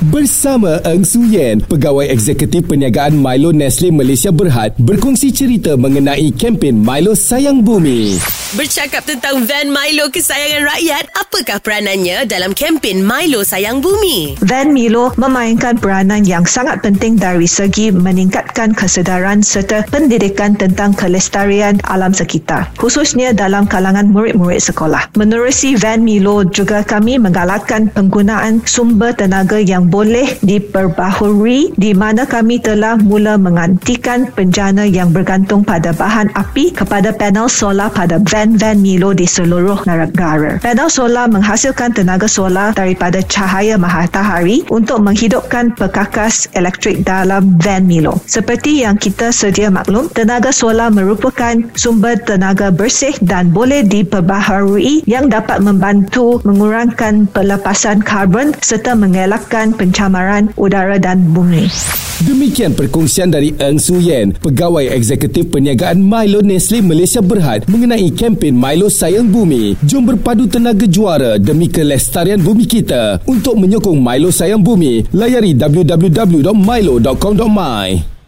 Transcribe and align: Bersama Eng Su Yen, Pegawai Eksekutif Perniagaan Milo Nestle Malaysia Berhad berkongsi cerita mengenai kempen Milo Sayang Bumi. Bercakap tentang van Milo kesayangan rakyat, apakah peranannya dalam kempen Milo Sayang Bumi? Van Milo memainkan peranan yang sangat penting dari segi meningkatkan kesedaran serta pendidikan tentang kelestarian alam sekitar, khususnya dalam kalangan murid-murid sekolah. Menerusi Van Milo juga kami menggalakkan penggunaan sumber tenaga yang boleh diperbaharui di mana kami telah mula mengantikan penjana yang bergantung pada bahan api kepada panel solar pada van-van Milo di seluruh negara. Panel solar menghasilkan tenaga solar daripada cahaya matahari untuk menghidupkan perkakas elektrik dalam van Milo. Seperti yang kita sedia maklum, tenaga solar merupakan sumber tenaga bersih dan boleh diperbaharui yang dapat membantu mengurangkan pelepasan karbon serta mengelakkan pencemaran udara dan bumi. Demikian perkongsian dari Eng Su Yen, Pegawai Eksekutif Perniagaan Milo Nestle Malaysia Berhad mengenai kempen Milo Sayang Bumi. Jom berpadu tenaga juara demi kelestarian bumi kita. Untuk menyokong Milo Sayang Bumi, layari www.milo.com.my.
Bersama 0.00 0.80
Eng 0.88 1.04
Su 1.04 1.20
Yen, 1.28 1.60
Pegawai 1.60 2.08
Eksekutif 2.08 2.64
Perniagaan 2.64 3.20
Milo 3.20 3.52
Nestle 3.52 3.92
Malaysia 3.92 4.32
Berhad 4.32 4.72
berkongsi 4.80 5.28
cerita 5.28 5.76
mengenai 5.76 6.32
kempen 6.32 6.80
Milo 6.80 7.12
Sayang 7.12 7.60
Bumi. 7.60 8.16
Bercakap 8.50 9.06
tentang 9.06 9.46
van 9.46 9.70
Milo 9.70 10.10
kesayangan 10.10 10.66
rakyat, 10.74 11.06
apakah 11.14 11.62
peranannya 11.62 12.26
dalam 12.26 12.50
kempen 12.50 12.98
Milo 12.98 13.46
Sayang 13.46 13.78
Bumi? 13.78 14.42
Van 14.42 14.74
Milo 14.74 15.14
memainkan 15.14 15.78
peranan 15.78 16.26
yang 16.26 16.42
sangat 16.42 16.82
penting 16.82 17.14
dari 17.14 17.46
segi 17.46 17.94
meningkatkan 17.94 18.74
kesedaran 18.74 19.46
serta 19.46 19.86
pendidikan 19.94 20.58
tentang 20.58 20.90
kelestarian 20.98 21.78
alam 21.86 22.10
sekitar, 22.10 22.66
khususnya 22.74 23.30
dalam 23.30 23.70
kalangan 23.70 24.10
murid-murid 24.10 24.58
sekolah. 24.58 25.14
Menerusi 25.14 25.78
Van 25.78 26.02
Milo 26.02 26.42
juga 26.42 26.82
kami 26.82 27.22
menggalakkan 27.22 27.86
penggunaan 27.94 28.66
sumber 28.66 29.14
tenaga 29.14 29.62
yang 29.62 29.86
boleh 29.86 30.26
diperbaharui 30.42 31.78
di 31.78 31.94
mana 31.94 32.26
kami 32.26 32.58
telah 32.58 32.98
mula 32.98 33.38
mengantikan 33.38 34.26
penjana 34.34 34.90
yang 34.90 35.14
bergantung 35.14 35.62
pada 35.62 35.94
bahan 35.94 36.34
api 36.34 36.74
kepada 36.74 37.14
panel 37.14 37.46
solar 37.46 37.94
pada 37.94 38.18
van-van 38.40 38.80
Milo 38.80 39.12
di 39.12 39.28
seluruh 39.28 39.84
negara. 39.84 40.56
Panel 40.64 40.88
solar 40.88 41.28
menghasilkan 41.28 41.92
tenaga 41.92 42.24
solar 42.24 42.72
daripada 42.72 43.20
cahaya 43.28 43.76
matahari 43.76 44.64
untuk 44.72 45.04
menghidupkan 45.04 45.76
perkakas 45.76 46.48
elektrik 46.56 47.04
dalam 47.04 47.60
van 47.60 47.84
Milo. 47.84 48.16
Seperti 48.24 48.80
yang 48.80 48.96
kita 48.96 49.28
sedia 49.28 49.68
maklum, 49.68 50.08
tenaga 50.16 50.56
solar 50.56 50.88
merupakan 50.88 51.52
sumber 51.76 52.16
tenaga 52.16 52.72
bersih 52.72 53.12
dan 53.20 53.52
boleh 53.52 53.84
diperbaharui 53.84 55.04
yang 55.04 55.28
dapat 55.28 55.60
membantu 55.60 56.40
mengurangkan 56.48 57.28
pelepasan 57.28 58.00
karbon 58.00 58.56
serta 58.64 58.96
mengelakkan 58.96 59.76
pencemaran 59.76 60.48
udara 60.56 60.96
dan 60.96 61.28
bumi. 61.36 61.68
Demikian 62.20 62.76
perkongsian 62.76 63.32
dari 63.32 63.56
Eng 63.56 63.80
Su 63.80 63.96
Yen, 63.96 64.36
Pegawai 64.36 64.92
Eksekutif 64.92 65.48
Perniagaan 65.48 66.04
Milo 66.04 66.44
Nestle 66.44 66.84
Malaysia 66.84 67.24
Berhad 67.24 67.64
mengenai 67.64 68.12
kempen 68.12 68.52
Milo 68.52 68.92
Sayang 68.92 69.32
Bumi. 69.32 69.72
Jom 69.88 70.04
berpadu 70.04 70.44
tenaga 70.44 70.84
juara 70.84 71.40
demi 71.40 71.72
kelestarian 71.72 72.36
bumi 72.36 72.68
kita. 72.68 73.24
Untuk 73.24 73.56
menyokong 73.56 73.96
Milo 73.96 74.28
Sayang 74.28 74.60
Bumi, 74.60 75.00
layari 75.16 75.56
www.milo.com.my. 75.56 78.19